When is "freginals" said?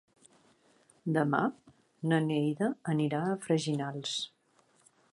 3.47-4.21